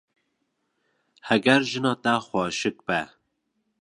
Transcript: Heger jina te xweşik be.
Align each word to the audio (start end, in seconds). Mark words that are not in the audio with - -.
Heger 1.27 1.61
jina 1.69 1.93
te 2.03 2.13
xweşik 2.25 2.77
be. 2.87 2.99